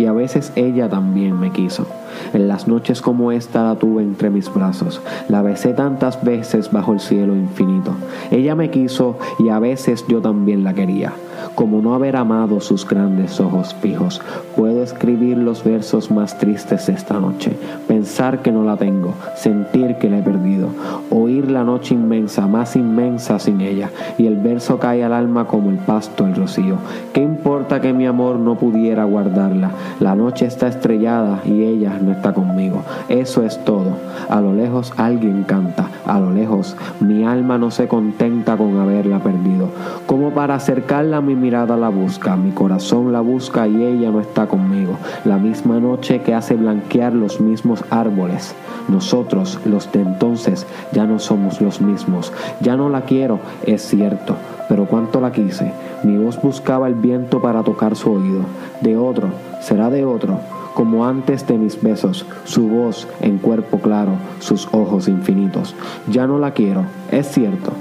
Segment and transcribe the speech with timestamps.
[0.00, 1.86] y a veces ella también me quiso.
[2.32, 6.94] En las noches como esta la tuve entre mis brazos, la besé tantas veces bajo
[6.94, 7.92] el cielo infinito.
[8.30, 11.12] Ella me quiso y a veces yo también la quería
[11.54, 14.20] como no haber amado sus grandes ojos fijos.
[14.56, 17.56] Puedo escribir los versos más tristes esta noche,
[18.00, 20.68] pensar que no la tengo, sentir que la he perdido,
[21.10, 25.68] oír la noche inmensa, más inmensa sin ella, y el verso cae al alma como
[25.68, 26.76] el pasto el rocío.
[27.12, 29.72] ¿Qué importa que mi amor no pudiera guardarla?
[30.00, 32.82] La noche está estrellada y ella no está conmigo.
[33.10, 33.90] Eso es todo.
[34.30, 39.18] A lo lejos alguien canta, a lo lejos mi alma no se contenta con haberla
[39.18, 39.68] perdido.
[40.06, 44.46] Como para acercarla mi mirada la busca, mi corazón la busca y ella no está
[44.46, 44.94] conmigo.
[45.26, 48.54] La misma noche que hace blanquear los mismos árboles.
[48.88, 52.32] Nosotros, los de entonces, ya no somos los mismos.
[52.60, 54.36] Ya no la quiero, es cierto,
[54.68, 55.72] pero cuánto la quise.
[56.02, 58.42] Mi voz buscaba el viento para tocar su oído.
[58.80, 59.28] De otro,
[59.60, 60.38] será de otro
[60.74, 65.74] como antes de mis besos, su voz en cuerpo claro, sus ojos infinitos.
[66.08, 67.72] Ya no la quiero, es cierto,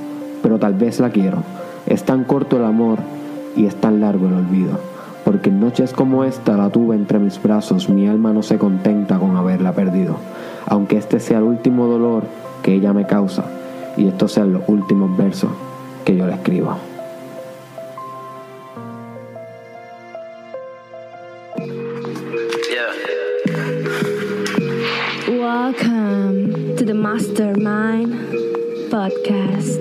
[0.42, 1.44] pero tal vez la quiero.
[1.86, 3.00] Es tan corto el amor
[3.56, 4.80] y es tan largo el olvido.
[5.30, 9.20] Porque en noches como esta la tuve entre mis brazos, mi alma no se contenta
[9.20, 10.16] con haberla perdido.
[10.66, 12.24] Aunque este sea el último dolor
[12.64, 13.46] que ella me causa
[13.96, 15.52] y estos sean los últimos versos
[16.04, 16.78] que yo le escribo.
[25.28, 28.16] Welcome to the Mastermind
[28.90, 29.80] Podcast.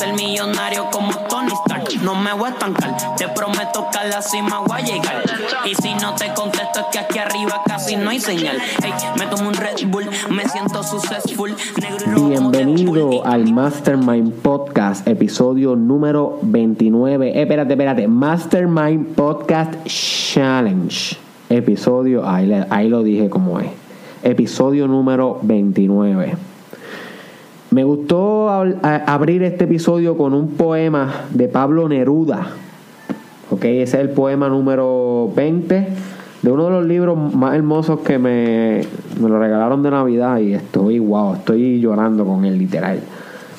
[0.00, 2.02] Ser millonario como Tony Stark.
[2.02, 5.22] No me voy a estancar, te prometo que a la cima voy a llegar.
[5.66, 8.56] Y si no te contesto es que aquí arriba casi no hay señal.
[8.82, 11.54] Hey, me tomo un Red Bull, me siento successful.
[11.78, 12.28] Negro.
[12.28, 17.28] Bienvenido al Mastermind Podcast, episodio número 29.
[17.28, 18.08] Eh, espérate, espérate.
[18.08, 21.18] Mastermind Podcast Challenge.
[21.50, 23.68] Episodio, ahí, ahí lo dije como es.
[24.22, 26.49] Episodio número 29.
[27.70, 32.48] Me gustó abrir este episodio con un poema de Pablo Neruda.
[33.48, 35.88] Ok, ese es el poema número 20
[36.42, 38.80] de uno de los libros más hermosos que me,
[39.20, 43.00] me lo regalaron de Navidad y estoy, wow, estoy llorando con él, literal.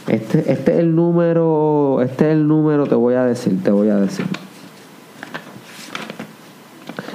[0.07, 3.87] Este, este es el número, este es el número, te voy a decir, te voy
[3.87, 4.25] a decir.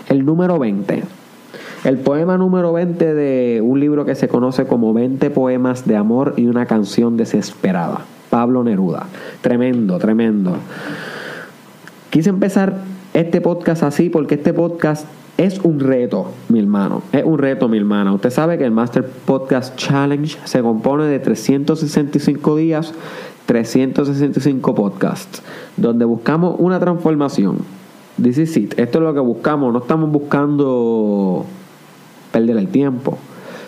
[0.09, 1.03] El número 20.
[1.87, 6.35] El poema número 20 de un libro que se conoce como 20 poemas de amor
[6.37, 8.01] y una canción desesperada.
[8.29, 9.07] Pablo Neruda.
[9.41, 10.57] Tremendo, tremendo.
[12.11, 12.79] Quise empezar
[13.15, 17.03] este podcast así porque este podcast es un reto, mi hermano.
[17.13, 18.13] Es un reto, mi hermana.
[18.13, 22.95] Usted sabe que el Master Podcast Challenge se compone de 365 días,
[23.47, 25.41] 365 podcasts,
[25.77, 27.59] donde buscamos una transformación.
[28.21, 28.77] This is it.
[28.77, 29.73] Esto es lo que buscamos.
[29.73, 31.47] No estamos buscando
[32.37, 33.17] perder el tiempo.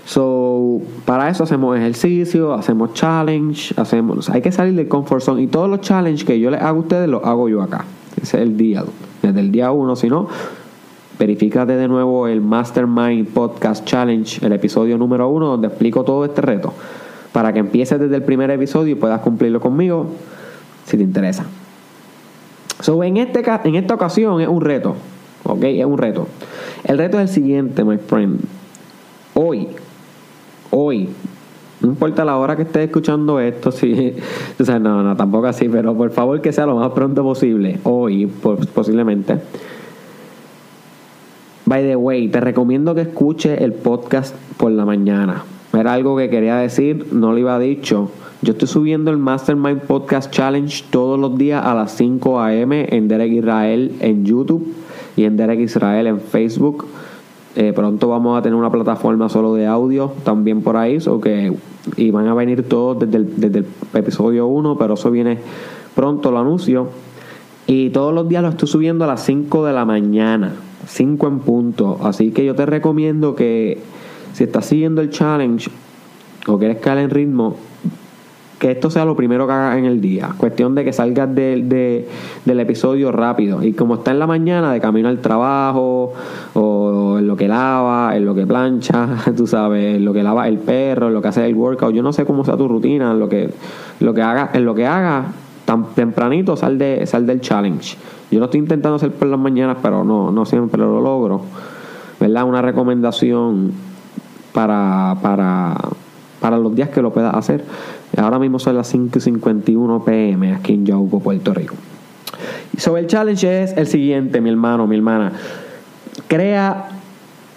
[0.04, 5.46] So, para eso hacemos ejercicio, hacemos challenge, hacemos, hay que salir del comfort zone y
[5.46, 7.84] todos los challenges que yo les hago a ustedes los hago yo acá.
[8.20, 8.84] Ese es el día,
[9.22, 10.28] desde el día uno, si no,
[11.18, 16.42] verifícate de nuevo el Mastermind Podcast Challenge, el episodio número uno, donde explico todo este
[16.42, 16.74] reto,
[17.32, 20.08] para que empieces desde el primer episodio y puedas cumplirlo conmigo,
[20.84, 21.44] si te interesa.
[22.80, 24.94] So, en, este, en esta ocasión es un reto,
[25.44, 25.64] ¿ok?
[25.64, 26.28] Es un reto.
[26.84, 28.57] El reto es el siguiente, my friend.
[29.40, 29.68] Hoy,
[30.72, 31.08] hoy,
[31.80, 34.16] no importa la hora que estés escuchando esto, si,
[34.60, 37.78] o sea, no, no, tampoco así, pero por favor que sea lo más pronto posible,
[37.84, 39.38] hoy, posiblemente.
[41.66, 45.44] By the way, te recomiendo que escuches el podcast por la mañana.
[45.72, 48.10] Era algo que quería decir, no lo iba dicho.
[48.42, 52.88] Yo estoy subiendo el Mastermind Podcast Challenge todos los días a las 5 a.m.
[52.90, 54.74] en Derek Israel en YouTube
[55.16, 56.86] y en Derek Israel en Facebook.
[57.60, 61.00] Eh, pronto vamos a tener una plataforma solo de audio también por ahí.
[61.00, 61.52] so que,
[61.96, 65.38] y van a venir todos desde el, desde el episodio 1, pero eso viene
[65.96, 66.90] pronto, lo anuncio.
[67.66, 70.52] Y todos los días lo estoy subiendo a las 5 de la mañana,
[70.86, 71.98] 5 en punto.
[72.04, 73.82] Así que yo te recomiendo que
[74.34, 75.68] si estás siguiendo el challenge
[76.46, 77.56] o quieres caer en ritmo,
[78.58, 80.30] que esto sea lo primero que hagas en el día.
[80.36, 82.06] Cuestión de que salgas del
[82.46, 83.62] episodio rápido.
[83.62, 86.12] Y como está en la mañana, de camino al trabajo,
[86.54, 90.48] o en lo que lava, en lo que plancha, tú sabes, en lo que lava
[90.48, 91.94] el perro, en lo que hace el workout.
[91.94, 93.50] Yo no sé cómo sea tu rutina, en lo que,
[94.00, 95.26] lo que haga, en lo que haga,
[95.64, 97.96] tan tempranito sal, de, sal del challenge.
[98.30, 101.42] Yo lo estoy intentando hacer por las mañanas, pero no, no siempre lo logro.
[102.18, 102.44] ¿Verdad?
[102.44, 103.70] Una recomendación
[104.52, 105.76] para, para,
[106.40, 107.64] para los días que lo puedas hacer.
[108.16, 111.74] Ahora mismo son las 5.51 pm aquí en Yauco, Puerto Rico.
[112.76, 115.32] Sobre el challenge es el siguiente, mi hermano, mi hermana.
[116.26, 116.88] Crea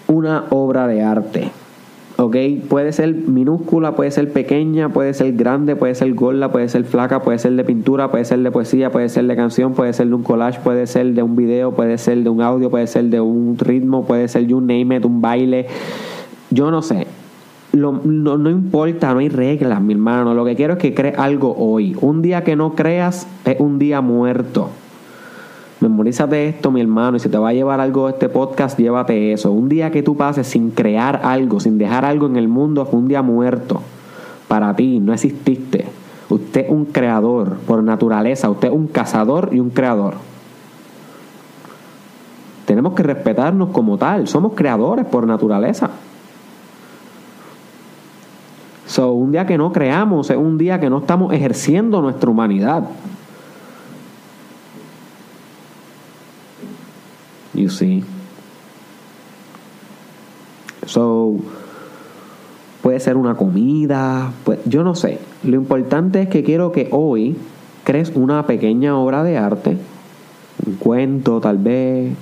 [0.08, 1.50] una obra de arte.
[2.16, 2.36] ¿ok?
[2.68, 7.22] Puede ser minúscula, puede ser pequeña, puede ser grande, puede ser gorda, puede ser flaca,
[7.22, 10.14] puede ser de pintura, puede ser de poesía, puede ser de canción, puede ser de
[10.14, 13.20] un collage, puede ser de un video, puede ser de un audio, puede ser de
[13.20, 15.66] un ritmo, puede ser de un name it, un baile.
[16.50, 17.06] Yo no sé
[17.72, 20.34] no, importa, no hay reglas, mi hermano.
[20.34, 21.96] Lo que quiero es que crees algo hoy.
[22.00, 24.70] Un día que no creas es un día muerto.
[25.80, 29.32] Memorízate esto, mi hermano, y si te va a llevar algo de este podcast, llévate
[29.32, 29.50] eso.
[29.50, 33.00] Un día que tú pases sin crear algo, sin dejar algo en el mundo, fue
[33.00, 33.82] un día muerto.
[34.46, 35.86] Para ti, no exististe.
[36.28, 38.48] Usted es un creador por naturaleza.
[38.48, 40.14] Usted es un cazador y un creador.
[42.64, 44.28] Tenemos que respetarnos como tal.
[44.28, 45.90] Somos creadores por naturaleza.
[49.10, 52.84] Un día que no creamos es un día que no estamos ejerciendo nuestra humanidad.
[57.54, 58.04] You see.
[60.86, 61.36] So,
[62.82, 65.18] puede ser una comida, pues, yo no sé.
[65.44, 67.36] Lo importante es que quiero que hoy
[67.84, 69.78] crees una pequeña obra de arte,
[70.66, 72.12] un cuento tal vez,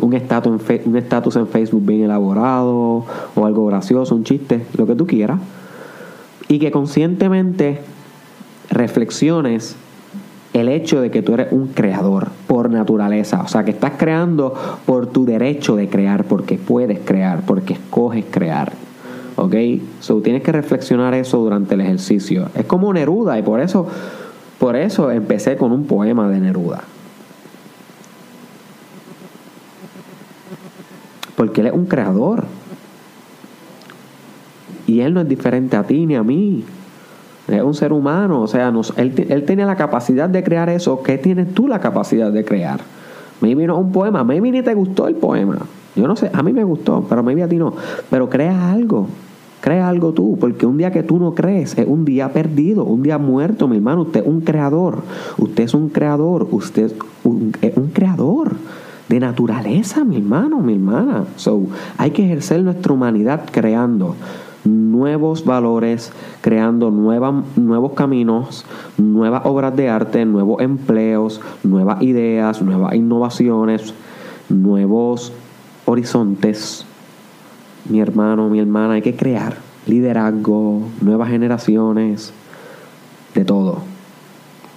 [0.00, 3.04] un estatus un estatus en Facebook bien elaborado,
[3.34, 5.38] o algo gracioso, un chiste, lo que tú quieras
[6.54, 7.80] y que conscientemente
[8.70, 9.74] reflexiones
[10.52, 14.54] el hecho de que tú eres un creador por naturaleza, o sea, que estás creando
[14.86, 18.72] por tu derecho de crear, porque puedes crear, porque escoges crear.
[19.34, 19.52] ¿Ok?
[19.98, 22.48] So tienes que reflexionar eso durante el ejercicio.
[22.54, 23.88] Es como Neruda y por eso
[24.60, 26.84] por eso empecé con un poema de Neruda.
[31.34, 32.44] Porque él es un creador.
[34.86, 36.64] Y Él no es diferente a ti ni a mí.
[37.48, 38.42] Es un ser humano.
[38.42, 41.02] O sea, él, él tenía la capacidad de crear eso.
[41.02, 42.80] ¿Qué tienes tú la capacidad de crear?
[43.40, 44.24] Maybe no un poema.
[44.24, 45.58] Maybe ni te gustó el poema.
[45.94, 46.30] Yo no sé.
[46.32, 47.74] A mí me gustó, pero maybe a ti no.
[48.10, 49.08] Pero crea algo.
[49.60, 53.02] Crea algo tú, porque un día que tú no crees es un día perdido, un
[53.02, 54.02] día muerto, mi hermano.
[54.02, 55.02] Usted es un creador.
[55.38, 56.48] Usted es un creador.
[56.50, 56.94] Usted es
[57.24, 58.56] un, es un creador
[59.08, 61.24] de naturaleza, mi hermano, mi hermana.
[61.36, 61.62] So,
[61.98, 64.16] hay que ejercer nuestra humanidad creando
[64.64, 68.64] nuevos valores, creando nuevos caminos,
[68.96, 73.94] nuevas obras de arte, nuevos empleos, nuevas ideas, nuevas innovaciones,
[74.48, 75.32] nuevos
[75.84, 76.86] horizontes.
[77.88, 79.56] Mi hermano, mi hermana, hay que crear
[79.86, 82.32] liderazgo, nuevas generaciones,
[83.34, 83.93] de todo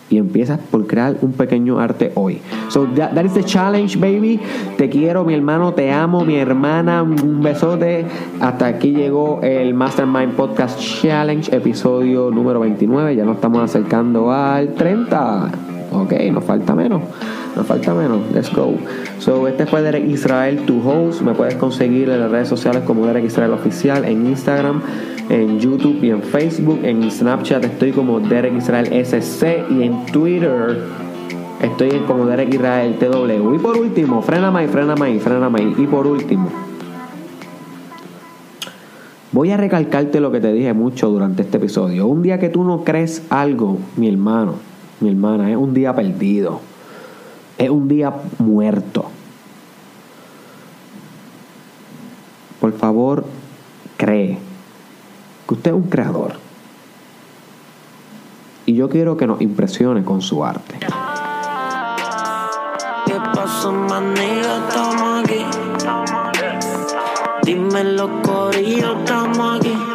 [0.09, 2.39] y empiezas por crear un pequeño arte hoy.
[2.69, 4.39] So that, is the challenge, baby.
[4.77, 8.05] Te quiero, mi hermano, te amo, mi hermana, un besote.
[8.39, 13.15] Hasta aquí llegó el Mastermind Podcast Challenge, episodio número 29.
[13.15, 15.51] Ya nos estamos acercando al 30.
[15.93, 17.01] Ok, nos falta menos.
[17.57, 18.21] Nos falta menos.
[18.33, 18.75] Let's go.
[19.19, 21.21] So, este fue Derek Israel, tu host.
[21.21, 24.81] Me puedes conseguir en las redes sociales como Derek Israel Oficial, en Instagram
[25.29, 26.79] en YouTube y en Facebook.
[26.83, 30.83] En Snapchat estoy como Derek Israel SC y en Twitter
[31.61, 33.55] estoy como Derek Israel TW.
[33.55, 35.75] Y por último, frena ahí, frena ahí, frena ahí.
[35.77, 36.49] Y por último,
[39.31, 42.07] voy a recalcarte lo que te dije mucho durante este episodio.
[42.07, 44.53] Un día que tú no crees algo, mi hermano,
[44.99, 46.61] mi hermana, es un día perdido.
[47.57, 49.05] Es un día muerto.
[52.59, 53.25] Por favor,
[53.97, 54.37] cree
[55.47, 56.33] que usted es un creador.
[58.65, 60.77] Y yo quiero que nos impresione con su arte.
[63.05, 64.57] ¿Qué pasó, manía?
[64.67, 65.45] Estamos aquí.
[67.43, 69.86] Dime los corillos, estamos aquí.